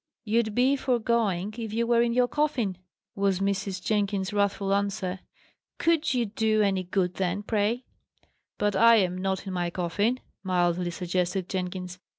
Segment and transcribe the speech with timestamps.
[0.23, 2.79] "You'd be for going, if you were in your coffin!"
[3.13, 3.83] was Mrs.
[3.83, 5.19] Jenkins's wrathful answer.
[5.77, 7.83] "Could you do any good then, pray?"
[8.57, 11.99] "But I am not in my coffin," mildly suggested Jenkins.